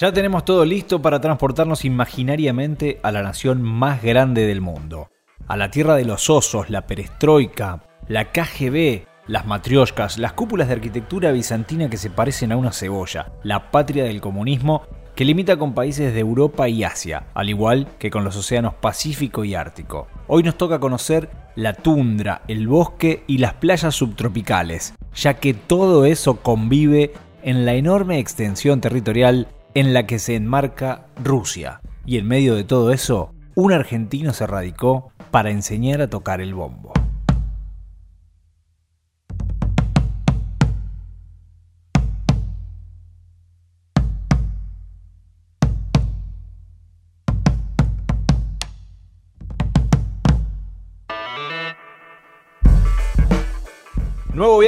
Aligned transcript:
Ya 0.00 0.12
tenemos 0.12 0.46
todo 0.46 0.64
listo 0.64 1.02
para 1.02 1.20
transportarnos 1.20 1.84
imaginariamente 1.84 2.98
a 3.02 3.12
la 3.12 3.22
nación 3.22 3.60
más 3.60 4.02
grande 4.02 4.46
del 4.46 4.62
mundo. 4.62 5.10
A 5.46 5.58
la 5.58 5.70
tierra 5.70 5.94
de 5.94 6.06
los 6.06 6.30
osos, 6.30 6.70
la 6.70 6.86
perestroika, 6.86 7.82
la 8.08 8.32
KGB, 8.32 9.02
las 9.26 9.44
matrioscas, 9.44 10.16
las 10.16 10.32
cúpulas 10.32 10.68
de 10.68 10.72
arquitectura 10.72 11.32
bizantina 11.32 11.90
que 11.90 11.98
se 11.98 12.08
parecen 12.08 12.50
a 12.50 12.56
una 12.56 12.72
cebolla, 12.72 13.30
la 13.42 13.70
patria 13.70 14.04
del 14.04 14.22
comunismo 14.22 14.84
que 15.14 15.26
limita 15.26 15.58
con 15.58 15.74
países 15.74 16.14
de 16.14 16.20
Europa 16.20 16.66
y 16.66 16.82
Asia, 16.82 17.26
al 17.34 17.50
igual 17.50 17.86
que 17.98 18.10
con 18.10 18.24
los 18.24 18.38
océanos 18.38 18.72
Pacífico 18.72 19.44
y 19.44 19.54
Ártico. 19.54 20.08
Hoy 20.28 20.42
nos 20.42 20.56
toca 20.56 20.80
conocer 20.80 21.28
la 21.56 21.74
tundra, 21.74 22.40
el 22.48 22.68
bosque 22.68 23.22
y 23.26 23.36
las 23.36 23.52
playas 23.52 23.96
subtropicales, 23.96 24.94
ya 25.14 25.34
que 25.34 25.52
todo 25.52 26.06
eso 26.06 26.36
convive 26.36 27.12
en 27.42 27.66
la 27.66 27.74
enorme 27.74 28.18
extensión 28.18 28.80
territorial 28.80 29.48
en 29.74 29.94
la 29.94 30.06
que 30.06 30.18
se 30.18 30.34
enmarca 30.34 31.06
Rusia. 31.22 31.80
Y 32.06 32.18
en 32.18 32.26
medio 32.26 32.54
de 32.54 32.64
todo 32.64 32.92
eso, 32.92 33.32
un 33.54 33.72
argentino 33.72 34.32
se 34.32 34.46
radicó 34.46 35.12
para 35.30 35.50
enseñar 35.50 36.00
a 36.00 36.10
tocar 36.10 36.40
el 36.40 36.54
bombo. 36.54 36.92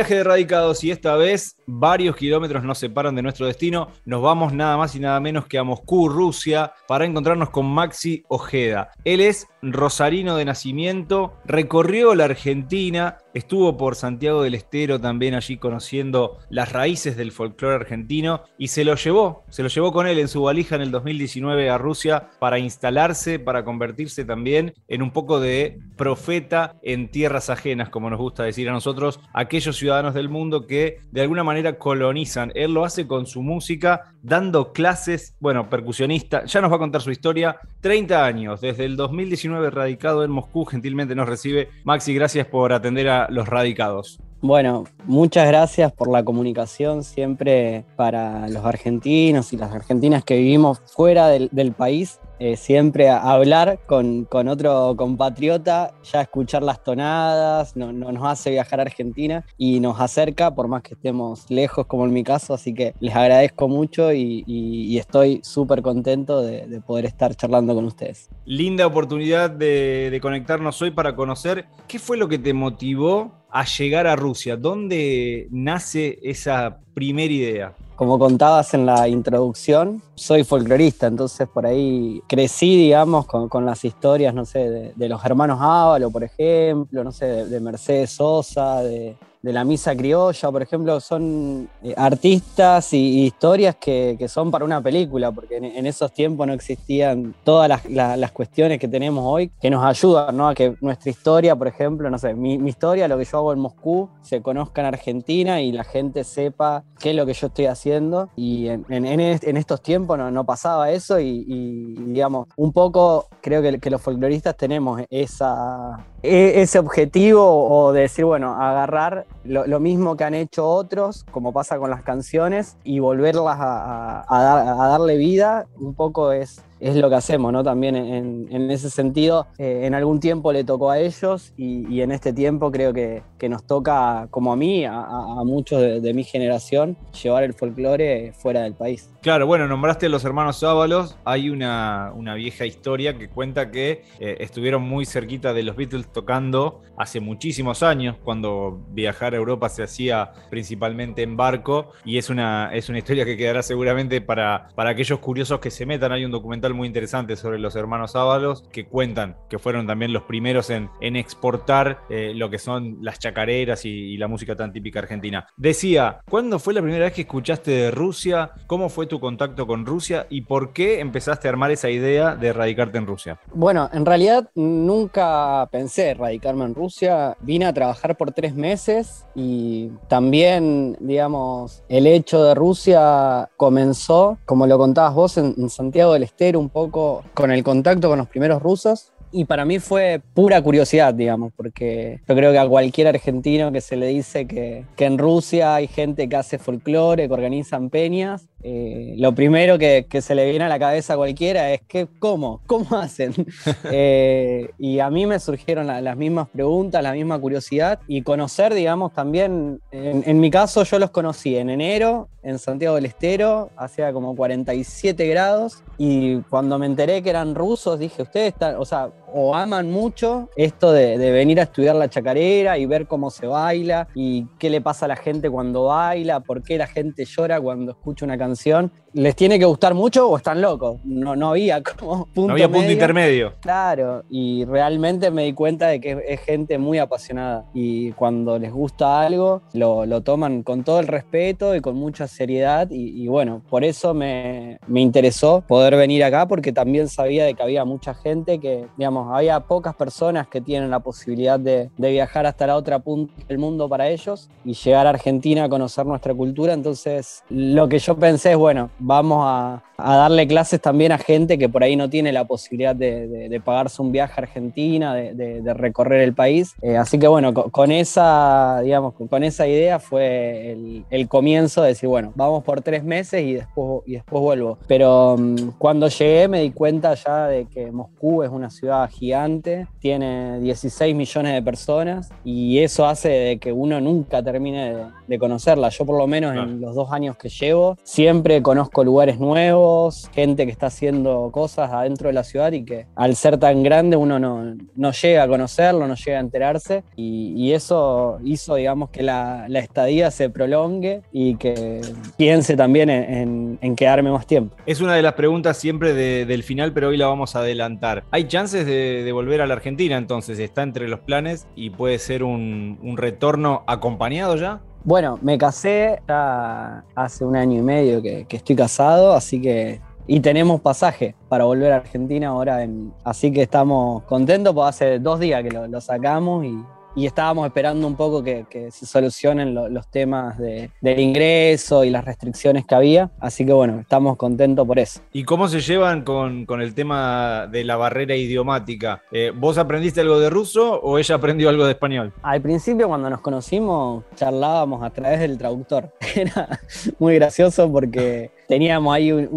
De 0.09 0.25
radicados 0.25 0.83
y 0.85 0.91
esta 0.91 1.17
vez 1.17 1.57
varios 1.67 2.17
kilómetros 2.17 2.65
nos 2.65 2.79
separan 2.79 3.15
de 3.15 3.23
nuestro 3.23 3.47
destino. 3.47 3.89
Nos 4.05 4.23
vamos 4.23 4.53
nada 4.53 4.77
más 4.77 4.95
y 4.95 5.01
nada 5.01 5.21
menos 5.21 5.47
que 5.47 5.59
a 5.59 5.65
Moscú, 5.65 6.09
Rusia, 6.09 6.73
para 6.89 7.05
encontrarnos 7.05 7.51
con 7.51 7.67
Maxi 7.67 8.25
Ojeda. 8.29 8.91
Él 9.05 9.21
es 9.21 9.47
rosarino 9.63 10.37
de 10.37 10.45
nacimiento, 10.45 11.35
recorrió 11.45 12.15
la 12.17 12.25
Argentina, 12.25 13.19
estuvo 13.33 13.77
por 13.77 13.95
Santiago 13.95 14.43
del 14.43 14.57
Estero 14.57 15.01
también 15.01 15.35
allí 15.35 15.57
conociendo 15.57 16.39
las 16.51 16.73
raíces 16.73 17.17
del 17.17 17.31
folclore 17.31 17.77
argentino 17.77 18.43
y 18.59 18.69
se 18.69 18.85
lo 18.85 18.97
llevó, 18.97 19.45
se 19.49 19.63
lo 19.63 19.69
llevó 19.69 19.93
con 19.93 20.09
él 20.09 20.19
en 20.19 20.29
su 20.29 20.43
valija 20.43 20.75
en 20.75 20.83
el 20.83 20.91
2019 20.91 21.71
a 21.71 21.79
Rusia 21.79 22.31
para 22.41 22.59
instalarse, 22.59 23.39
para 23.39 23.65
convertirse 23.65 24.25
también 24.25 24.75
en 24.89 25.03
un 25.03 25.13
poco 25.13 25.39
de 25.39 25.79
profeta 25.97 26.77
en 26.83 27.09
tierras 27.09 27.49
ajenas, 27.49 27.89
como 27.89 28.11
nos 28.11 28.19
gusta 28.19 28.43
decir 28.43 28.69
a 28.69 28.73
nosotros, 28.73 29.21
aquellos 29.33 29.77
ciudadanos 29.77 29.92
del 29.93 30.31
mundo 30.31 30.67
que 30.67 31.01
de 31.11 31.21
alguna 31.21 31.45
manera 31.45 31.79
colonizan. 31.79 32.51
Él 32.55 32.73
lo 32.73 32.85
hace 32.85 33.07
con 33.07 33.27
su 33.27 33.43
música, 33.43 34.15
dando 34.23 34.73
clases, 34.73 35.37
bueno, 35.39 35.69
percusionista, 35.69 36.45
ya 36.47 36.61
nos 36.61 36.73
va 36.73 36.77
a 36.77 36.79
contar 36.79 37.03
su 37.03 37.11
historia. 37.11 37.57
30 37.83 38.25
años, 38.25 38.61
desde 38.61 38.87
el 38.87 38.97
2019 38.97 39.71
radicado 39.71 40.25
en 40.25 40.31
Moscú, 40.31 40.65
gentilmente 40.65 41.15
nos 41.15 41.29
recibe. 41.29 41.69
Maxi, 41.85 42.15
gracias 42.15 42.47
por 42.47 42.73
atender 42.73 43.09
a 43.09 43.29
los 43.29 43.49
radicados. 43.49 44.19
Bueno, 44.45 44.85
muchas 45.05 45.47
gracias 45.47 45.93
por 45.93 46.11
la 46.11 46.25
comunicación 46.25 47.05
siempre 47.05 47.85
para 47.95 48.49
los 48.49 48.65
argentinos 48.65 49.53
y 49.53 49.57
las 49.57 49.73
argentinas 49.73 50.25
que 50.25 50.37
vivimos 50.37 50.81
fuera 50.87 51.29
del, 51.29 51.73
país. 51.73 52.19
Eh, 52.45 52.57
siempre 52.57 53.09
hablar 53.09 53.79
con, 53.87 54.27
otro 54.49 54.97
compatriota, 54.97 55.95
ya 56.03 56.23
escuchar 56.23 56.65
las 56.65 56.83
tonadas, 56.83 57.77
no, 57.77 57.93
nos 57.93 58.25
hace 58.25 58.51
viajar 58.51 58.81
a 58.81 58.83
Argentina 58.83 59.47
y 59.57 59.79
nos 59.79 60.01
acerca, 60.01 60.53
por 60.53 60.67
más 60.67 60.83
que 60.83 60.95
estemos 60.95 61.49
lejos, 61.53 61.87
como 61.87 62.05
en 62.05 62.13
mi 62.13 62.25
caso. 62.25 62.53
Así 62.53 62.75
que 62.75 62.95
les 62.99 63.15
agradezco 63.15 63.69
mucho 63.69 64.13
y, 64.13 64.99
estoy 64.99 65.39
súper 65.45 65.83
contento 65.83 66.43
de, 66.43 66.81
poder 66.85 67.05
estar 67.05 67.33
charlando 67.37 67.77
con 67.77 67.85
ustedes. 67.85 68.29
Linda 68.45 68.89
oportunidad 68.89 69.49
de, 69.49 70.09
de 70.11 70.21
conectarnos 70.21 70.83
hoy 70.83 70.91
para 70.91 71.15
conocer 71.15 71.67
qué 71.87 72.01
fue 72.01 72.17
lo 72.17 72.27
que 72.27 72.41
te 72.41 72.53
motivó 72.53 73.42
a 73.53 73.65
llegar 73.65 74.07
a 74.07 74.17
Rusia? 74.17 74.57
¿Dónde 74.57 75.47
nace 75.51 76.19
esa 76.23 76.79
primera 76.95 77.33
idea? 77.33 77.75
Como 77.95 78.19
contabas 78.19 78.73
en 78.75 78.87
la 78.87 79.07
introducción, 79.07 80.03
soy 80.15 80.43
folclorista, 80.43 81.07
entonces 81.07 81.47
por 81.47 81.67
ahí 81.67 82.21
crecí, 82.27 82.77
digamos, 82.77 83.27
con, 83.27 83.67
las 83.67 83.85
historias, 83.85 84.35
no 84.35 84.45
sé, 84.45 84.93
de, 84.97 85.09
los 85.09 85.25
hermanos 85.25 85.59
Ávalo, 85.61 86.11
por 86.11 86.25
ejemplo, 86.25 87.05
no 87.05 87.13
sé, 87.13 87.47
de 87.47 87.61
Mercedes 87.61 88.11
Sosa, 88.13 88.83
de, 88.83 89.17
de 89.43 89.53
la 89.53 89.65
misa 89.65 89.95
criolla, 89.97 90.51
por 90.51 90.63
ejemplo, 90.63 91.01
son 91.01 91.69
eh, 91.83 91.95
artistas 91.97 92.93
y, 92.93 93.25
historias 93.25 93.77
que, 93.77 94.17
son 94.29 94.51
para 94.51 94.65
una 94.65 94.81
película, 94.81 95.33
porque 95.33 95.57
en, 95.57 95.85
esos 95.85 96.13
tiempos 96.13 96.47
no 96.47 96.53
existían 96.53 97.35
todas 97.45 97.69
las, 97.89 98.33
cuestiones 98.33 98.79
que 98.79 98.89
tenemos 98.89 99.25
hoy 99.27 99.51
que 99.61 99.69
nos 99.69 99.85
ayudan 99.85 100.37
¿no? 100.37 100.49
a 100.49 100.55
que 100.55 100.75
nuestra 100.81 101.11
historia, 101.11 101.57
por 101.57 101.67
ejemplo, 101.67 102.09
no 102.09 102.19
sé, 102.19 102.35
mi, 102.35 102.55
historia, 102.69 103.09
lo 103.09 103.19
que 103.19 103.25
yo 103.25 103.39
hago 103.39 103.53
en 103.53 103.59
Moscú, 103.59 104.09
se 104.23 104.41
conozca 104.41 104.81
en 104.81 104.87
Argentina 104.87 105.61
y 105.61 105.73
la 105.73 105.85
gente 105.85 106.25
sepa 106.25 106.85
qué 107.01 107.11
es 107.11 107.17
lo 107.17 107.27
que 107.27 107.35
yo 107.35 107.49
estoy 107.49 107.67
haciendo. 107.67 108.31
Y 108.37 108.69
en, 108.69 109.21
estos 109.21 109.83
tiempos 109.83 110.19
no, 110.19 110.45
pasaba 110.45 110.91
eso 110.91 111.19
y, 111.19 111.95
digamos, 111.99 112.49
un 112.57 112.73
poco 112.73 113.27
creo 113.41 113.61
que, 113.61 113.81
que 113.81 113.91
los 113.91 114.01
folcloristas 114.01 114.57
tenemos 114.57 115.03
esa, 115.11 116.07
ese 116.23 116.79
objetivo 116.79 117.69
o 117.69 117.93
de 117.93 118.03
decir, 118.03 118.25
bueno, 118.25 118.55
agarrar 118.55 119.27
lo, 119.45 119.81
mismo 119.81 120.17
que 120.17 120.25
han 120.25 120.35
hecho 120.35 120.69
otros, 120.69 121.25
como 121.31 121.53
pasa 121.53 121.79
con 121.79 121.91
las 121.91 122.03
canciones, 122.03 122.77
y 122.85 123.01
volverlas 123.01 123.59
a 123.61 124.89
darle 124.91 125.17
vida, 125.17 125.67
un 125.79 125.95
poco 125.95 126.33
es 126.33 126.63
es 126.83 126.97
lo 126.97 127.09
que 127.09 127.15
hacemos, 127.15 127.53
¿no? 127.53 127.63
También 127.63 127.95
en, 127.95 128.71
ese 128.71 128.91
sentido, 128.91 129.47
eh, 129.59 129.83
en 129.85 129.95
algún 129.95 130.19
tiempo 130.19 130.53
le 130.53 130.65
tocó 130.65 130.91
a 130.91 130.99
ellos 130.99 131.53
y, 131.57 132.01
en 132.01 132.11
este 132.11 132.33
tiempo 132.33 132.73
creo 132.73 132.93
que, 132.93 133.23
nos 133.49 133.65
toca, 133.67 134.29
como 134.31 134.53
a 134.53 134.57
mí, 134.57 134.85
a, 134.85 135.43
muchos 135.45 135.81
de, 136.03 136.15
mi 136.15 136.23
generación, 136.23 136.97
llevar 137.23 137.43
el 137.43 137.55
folclore 137.55 138.33
fuera 138.35 138.63
del 138.63 138.75
país. 138.75 139.11
Claro, 139.21 139.47
bueno, 139.47 139.67
nombraste 139.67 140.07
a 140.07 140.09
los 140.09 140.25
hermanos 140.25 140.63
Ábalos, 140.63 141.17
hay 141.25 141.51
una, 141.51 142.13
vieja 142.37 142.67
historia 142.67 143.19
que 143.19 143.29
cuenta 143.29 143.71
que 143.71 144.05
eh, 144.21 144.37
estuvieron 144.41 144.83
muy 144.83 145.07
cerquita 145.07 145.53
de 145.53 145.65
los 145.65 145.77
Beatles 145.77 146.07
tocando 146.13 146.83
hace 146.97 147.21
muchísimos 147.21 147.83
años, 147.83 148.17
cuando 148.23 148.81
viajar 148.91 149.35
a 149.35 149.37
Europa 149.37 149.69
se 149.69 149.83
hacía 149.83 150.33
principalmente 150.51 151.23
en 151.23 151.37
barco, 151.37 151.91
y 152.05 152.19
es 152.19 152.31
una, 152.31 152.71
es 152.73 152.89
una 152.89 152.99
historia 152.99 153.25
que 153.25 153.37
quedará 153.37 153.63
seguramente 153.63 154.21
para, 154.21 154.69
para 154.75 154.91
aquellos 154.91 155.19
curiosos 155.19 155.59
que 155.59 155.71
se 155.71 155.85
metan, 155.85 156.13
hay 156.13 156.25
un 156.25 156.31
documental 156.31 156.72
muy 156.75 156.87
interesante 156.87 157.37
sobre 157.37 157.59
los 157.59 157.77
hermanos 157.77 158.17
Ábalos 158.17 158.65
que 158.73 158.87
cuentan 158.87 159.37
que 159.49 159.59
fueron 159.59 159.87
también 159.87 160.13
los 160.13 160.23
primeros 160.25 160.71
en, 160.71 160.91
en 161.01 161.17
exportar 161.17 162.03
eh, 162.11 162.33
lo 162.35 162.51
que 162.51 162.59
son 162.59 162.99
las 163.01 163.19
chacareras 163.19 163.85
y, 163.85 164.13
la 164.23 164.29
música 164.29 164.55
tan 164.55 164.73
típica 164.73 165.01
argentina. 165.01 165.49
Decía, 165.57 166.21
¿cuándo 166.29 166.59
fue 166.59 166.75
la 166.75 166.83
primera 166.83 167.07
vez 167.07 167.15
que 167.15 167.23
escuchaste 167.23 167.71
de 167.71 167.91
Rusia? 167.91 168.53
¿Cómo 168.67 168.89
fue 168.89 169.07
tu 169.07 169.19
contacto 169.19 169.67
con 169.67 169.85
Rusia? 169.85 170.27
¿Y 170.31 170.43
por 170.43 170.73
qué 170.73 171.01
empezaste 171.01 171.49
a 171.49 171.51
armar 171.51 171.71
esa 171.71 171.91
idea 171.91 172.37
de 172.37 172.53
radicarte 172.53 172.99
en 172.99 173.07
Rusia? 173.07 173.41
Bueno, 173.53 173.91
en 173.93 174.07
realidad 174.07 174.51
nunca 174.55 175.67
pensé 175.73 176.15
radicarme 176.15 176.67
en 176.67 176.75
Rusia. 176.75 177.37
Vine 177.41 177.67
a 177.67 177.73
trabajar 177.73 178.17
por 178.17 178.33
tres 178.33 178.55
meses 178.55 179.25
y 179.35 179.91
también, 180.09 180.97
digamos, 181.01 181.83
el 181.89 182.07
hecho 182.07 182.45
de 182.45 182.55
Rusia 182.55 183.51
comenzó, 183.57 184.39
como 184.45 184.67
lo 184.67 184.79
contabas 184.79 185.15
vos, 185.15 185.37
en 185.39 185.69
Santiago 185.69 186.13
del 186.13 186.23
Estero 186.23 186.61
un 186.63 186.71
poco 186.71 187.25
con 187.35 187.51
el 187.51 187.63
contacto 187.63 188.09
con 188.09 188.19
los 188.19 188.29
primeros 188.29 188.63
rusos 188.63 189.12
y 189.33 189.45
para 189.47 189.65
mí 189.65 189.79
fue 189.79 190.21
pura 190.35 190.61
curiosidad, 190.63 191.15
digamos, 191.15 191.53
porque 191.57 192.21
yo 192.29 192.35
creo 192.35 192.53
que 192.53 192.59
a 192.59 192.69
cualquier 192.69 193.09
argentino 193.09 193.73
que 193.73 193.81
se 193.81 193.97
le 193.97 194.07
dice 194.09 194.47
que, 194.47 194.85
que 194.97 195.05
en 195.07 195.19
Rusia 195.19 195.75
hay 195.75 195.89
gente 195.89 196.29
que 196.29 196.37
hace 196.37 196.59
folclore, 196.59 197.27
que 197.27 197.35
organizan 197.35 197.91
peñas, 197.91 198.49
eh, 198.65 199.15
lo 199.19 199.35
primero 199.35 199.77
que, 199.77 200.07
se 200.21 200.35
le 200.37 200.49
viene 200.49 200.65
a 200.65 200.69
la 200.69 200.79
cabeza 200.79 201.15
a 201.15 201.17
cualquiera 201.17 201.73
es 201.73 201.81
que, 201.83 202.07
¿cómo? 202.19 202.61
¿Cómo 202.67 202.97
hacen? 202.97 203.35
Eh, 203.95 204.71
y 204.79 205.01
a 205.01 205.11
mí 205.11 205.27
me 205.27 205.39
surgieron 205.39 205.87
las 205.87 206.17
mismas 206.17 206.49
preguntas, 206.49 207.03
la 207.03 207.13
misma 207.13 207.39
curiosidad 207.39 208.01
y 208.07 208.23
conocer, 208.23 208.73
digamos, 208.73 209.13
también, 209.13 209.81
en, 209.91 210.41
mi 210.41 210.51
caso 210.51 210.85
yo 210.85 210.99
los 210.99 211.11
conocí 211.11 211.57
en 211.57 211.69
enero 211.69 212.29
en 212.43 212.59
Santiago 212.59 212.97
del 212.97 213.07
Estero, 213.07 213.71
hacía 213.77 214.13
como 214.13 214.35
47 214.35 215.27
grados 215.27 215.83
y 215.99 216.39
cuando 216.43 216.79
me 216.79 216.87
enteré 216.87 217.23
que 217.23 217.31
eran 217.31 217.55
rusos 217.55 217.99
dije, 217.99 218.23
ustedes 218.23 218.53
están, 218.53 218.77
o 218.77 218.85
sea, 218.85 219.11
o 219.35 219.55
aman 219.55 219.91
mucho 219.91 220.49
esto 220.57 220.93
de, 220.93 221.17
venir 221.33 221.61
a 221.61 221.65
estudiar 221.65 221.97
la 221.97 222.09
chacarera 222.09 222.79
y 222.79 222.87
ver 222.87 223.07
cómo 223.07 223.31
se 223.31 223.47
baila 223.47 224.09
y 224.15 224.47
qué 224.59 224.71
le 224.71 224.81
pasa 224.81 225.07
a 225.07 225.09
la 225.09 225.17
gente 225.17 225.51
cuando 225.51 225.85
baila, 225.85 226.41
por 226.41 226.63
qué 226.63 226.79
la 226.79 226.87
gente 226.87 227.25
llora 227.25 227.61
cuando 227.61 227.93
escucha 227.93 228.25
una 228.25 228.39
canción 228.39 228.93
les 229.15 229.37
tiene 229.37 229.59
que 229.59 229.65
gustar 229.65 229.95
mucho 229.95 230.29
o 230.29 230.37
están 230.37 230.61
locos. 230.61 230.99
No, 231.05 231.37
no 231.37 231.51
había 231.51 231.83
como 231.83 232.27
punto 232.27 232.49
No 232.49 232.53
había 232.55 232.69
punto 232.69 232.91
intermedio. 232.91 233.55
Claro, 233.61 234.25
y 234.31 234.65
realmente 234.65 235.31
me 235.31 235.45
di 235.45 235.53
cuenta 235.53 235.89
de 235.89 236.01
que 236.01 236.25
es 236.27 236.41
gente 236.41 236.79
muy 236.79 236.99
apasionada 236.99 237.65
y 237.75 238.13
cuando 238.13 238.59
les 238.59 238.73
gusta 238.73 239.21
algo 239.21 239.63
lo, 239.73 240.07
lo 240.07 240.21
toman 240.23 240.63
con 240.63 240.85
todo 240.85 241.01
el 241.01 241.07
respeto 241.07 241.75
y 241.75 241.81
con 241.81 241.97
mucha 241.97 242.27
seriedad 242.27 242.91
y, 242.91 243.23
y 243.23 243.29
bueno, 243.29 243.63
por 243.69 243.85
eso 243.85 244.15
me, 244.15 244.79
me, 244.87 245.01
interesó 245.01 245.63
poder 245.67 245.97
venir 245.97 246.25
acá 246.25 246.47
porque 246.47 246.73
también 246.73 247.09
sabía 247.09 247.45
de 247.45 247.55
que 247.55 247.63
había 247.63 247.85
mucha 247.85 248.15
gente 248.15 248.59
que, 248.59 248.87
digamos, 248.97 249.35
había 249.35 249.61
pocas 249.61 249.95
personas 249.95 250.47
que 250.49 250.61
tienen 250.61 250.91
la 250.91 251.01
posibilidad 251.01 251.59
de, 251.59 251.91
de 251.97 252.11
viajar 252.11 252.47
hasta 252.47 252.67
la 252.67 252.77
otra 252.77 252.99
punta 253.01 253.33
del 253.49 253.59
mundo 253.59 253.89
para 253.89 254.09
ellos 254.09 254.49
y 254.65 254.75
llegar 254.75 255.07
a 255.07 255.11
Argentina 255.11 255.65
a 255.65 255.69
conocer 255.69 256.07
nuestra 256.07 256.35
cultura, 256.35 256.73
entonces 256.73 257.43
lo 257.49 257.89
que 257.89 257.99
yo 257.99 258.17
pensé 258.17 258.53
es, 258.53 258.57
bueno, 258.57 258.91
vamos 259.03 259.45
a, 259.45 259.83
a 260.03 260.17
darle 260.17 260.47
clases 260.47 260.81
también 260.81 261.13
a 261.13 261.19
gente 261.19 261.59
que 261.59 261.69
por 261.69 261.83
ahí 261.83 261.97
no 261.97 262.11
tiene 262.11 262.33
la 262.33 262.45
posibilidad 262.45 262.95
de, 262.95 263.29
de, 263.29 263.49
de 263.49 263.61
pagarse 263.61 264.03
un 264.03 264.13
viaje 264.13 264.35
a 264.37 264.43
Argentina, 264.43 265.15
de, 265.15 265.35
de 265.35 265.75
recorrer 265.75 266.21
el 266.21 266.35
país. 266.35 266.75
Eh, 266.83 266.97
así 266.97 267.19
que 267.19 267.29
bueno, 267.29 267.55
con, 267.55 267.71
con, 267.71 267.93
esa, 267.93 268.81
digamos, 268.83 269.15
con 269.15 269.45
esa 269.45 269.67
idea 269.67 269.99
fue 269.99 270.73
el, 270.73 271.05
el, 271.11 271.29
comienzo 271.29 271.83
de 271.83 271.89
decir, 271.89 272.09
bueno, 272.09 272.33
vamos 272.35 272.65
por 272.65 272.81
tres 272.81 273.05
meses 273.05 273.43
y 273.43 273.55
después, 273.55 274.03
y 274.07 274.13
después 274.13 274.43
vuelvo. 274.43 274.79
Pero 274.87 275.35
um, 275.35 275.73
cuando 275.79 276.09
llegué 276.09 276.49
me 276.49 276.61
di 276.61 276.71
cuenta 276.71 277.15
ya 277.15 277.47
de 277.47 277.67
que 277.67 277.91
Moscú 277.91 278.43
es 278.43 278.51
una 278.51 278.71
ciudad 278.71 279.09
gigante, 279.11 279.87
tiene 280.01 280.61
16 280.61 281.15
millones 281.15 281.55
de 281.55 281.63
personas 281.63 282.31
y 282.45 282.79
eso 282.79 283.07
hace 283.07 283.29
de 283.29 283.59
que 283.59 283.73
uno 283.73 284.01
nunca 284.01 284.43
termine 284.43 284.95
de, 284.95 285.05
de 285.27 285.39
conocerla. 285.39 285.89
Yo 285.91 286.05
por 286.05 286.19
lo 286.19 286.27
menos 286.27 286.53
claro. 286.53 286.69
en 286.69 286.81
los 286.81 286.95
dos 286.95 287.13
años 287.13 287.37
que 287.37 287.49
llevo 287.49 287.97
siempre 288.03 288.63
conozco 288.63 288.92
lugares 289.01 289.41
nuevos, 289.41 290.31
gente 290.35 290.67
que 290.67 290.73
está 290.73 290.87
haciendo 290.87 291.51
cosas 291.51 291.91
adentro 291.91 292.29
de 292.29 292.35
la 292.35 292.45
ciudad 292.45 292.73
y 292.73 292.85
que 292.85 293.07
al 293.17 293.35
ser 293.35 293.59
tan 293.59 293.83
grande 293.83 294.17
uno 294.17 294.39
no, 294.39 294.77
no 294.95 295.13
llega 295.13 295.43
a 295.43 295.49
conocerlo, 295.49 296.07
no 296.07 296.15
llega 296.15 296.37
a 296.37 296.41
enterarse 296.41 297.05
y, 297.17 297.73
eso 297.73 298.39
hizo, 298.45 298.75
digamos, 298.75 299.09
que 299.09 299.23
la, 299.23 299.65
la, 299.69 299.79
estadía 299.79 300.31
se 300.31 300.51
prolongue 300.51 301.23
y 301.33 301.57
que 301.57 302.03
piense 302.37 302.77
también 302.77 303.09
en, 303.09 303.23
en, 303.33 303.79
en, 303.81 303.97
quedarme 303.97 304.31
más 304.31 304.47
tiempo. 304.47 304.77
Es 304.85 305.01
una 305.01 305.15
de 305.15 305.23
las 305.23 305.33
preguntas 305.33 305.79
siempre 305.79 306.13
de, 306.13 306.45
del 306.45 306.63
final, 306.63 306.93
pero 306.93 307.09
hoy 307.09 307.17
la 307.17 307.29
vamos 307.29 307.57
a 307.57 307.61
adelantar. 307.61 308.25
¿Hay 308.31 308.45
chances 308.45 308.85
de, 308.85 309.23
de, 309.25 309.33
volver 309.33 309.63
a 309.63 309.67
la 309.67 309.73
Argentina 309.73 310.19
entonces? 310.19 310.59
¿Está 310.59 310.83
entre 310.83 311.09
los 311.09 311.21
planes 311.21 311.67
y 311.75 311.91
puede 311.91 312.19
ser 312.19 312.43
un, 312.43 312.99
un 313.03 313.17
retorno 313.17 313.85
acompañado 313.87 314.57
ya? 314.57 314.83
Bueno, 315.05 315.39
me 315.43 315.59
casé 315.59 316.23
ya 316.29 317.05
hace 317.15 317.45
un 317.45 317.57
año 317.57 317.79
y 317.79 317.83
medio 317.83 318.23
que, 318.23 318.47
estoy 318.49 318.77
casado, 318.77 319.33
así 319.33 319.61
que. 319.61 320.01
Y 320.25 320.39
tenemos 320.39 320.81
pasaje 320.81 321.35
para 321.49 321.65
volver 321.65 321.93
a 321.93 321.97
Argentina 321.97 322.49
ahora, 322.49 322.85
en, 322.85 323.13
así 323.25 323.53
que 323.53 323.63
estamos 323.63 324.23
contentos, 324.23 324.73
porque 324.73 324.89
hace 324.89 325.19
dos 325.19 325.41
días 325.41 325.65
que 325.65 325.71
lo, 325.71 325.89
lo 325.89 326.01
sacamos 326.01 326.65
y, 326.65 326.79
y 327.15 327.27
estábamos 327.27 327.67
esperando 327.67 328.07
un 328.07 328.17
poco 328.17 328.43
que, 328.43 328.67
que 328.69 328.91
se 328.91 329.07
solucionen 329.07 329.75
lo, 329.75 329.89
los 329.89 330.09
temas 330.09 330.59
de, 330.59 330.91
del 331.01 331.21
ingreso 331.21 332.05
y 332.05 332.11
las 332.11 332.25
restricciones 332.25 332.87
que 332.87 332.95
había. 332.95 333.31
Así 333.41 333.65
que 333.67 333.73
bueno, 333.73 334.01
estamos 334.01 334.37
contentos 334.37 334.87
por 334.87 334.99
eso. 334.99 335.21
¿Y 335.33 335.45
cómo 335.45 335.69
se 335.69 335.81
llevan 335.81 336.23
con, 336.23 336.67
con 336.67 336.81
el 336.81 336.95
tema 336.95 337.67
de 337.71 337.85
la 337.85 337.97
barrera 337.97 338.37
idiomática? 338.37 339.23
Eh, 339.33 339.53
¿Vos 339.55 339.79
aprendiste 339.79 340.21
algo 340.21 340.39
de 340.39 340.51
ruso 340.51 341.01
o 341.01 341.19
ella 341.19 341.35
aprendió 341.35 341.69
algo 341.69 341.85
de 341.85 341.93
español? 341.93 342.33
Al 342.43 342.61
principio 342.61 343.09
cuando 343.09 343.29
nos 343.31 343.41
conocimos 343.41 344.25
charlábamos 344.37 345.03
a 345.03 345.11
través 345.11 345.41
del 345.41 345.59
traductor. 345.59 346.13
Era 346.35 346.81
muy 347.19 347.35
gracioso 347.35 347.91
porque 347.91 348.51
teníamos 348.69 349.15
ahí 349.15 349.33
un, 349.33 349.49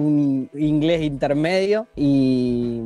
un 0.54 0.62
inglés 0.62 1.02
intermedio 1.02 1.88
y 1.96 2.82